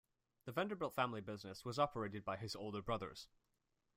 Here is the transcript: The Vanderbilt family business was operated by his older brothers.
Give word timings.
The 0.45 0.51
Vanderbilt 0.51 0.95
family 0.95 1.21
business 1.21 1.63
was 1.63 1.77
operated 1.77 2.25
by 2.25 2.35
his 2.37 2.55
older 2.55 2.81
brothers. 2.81 3.27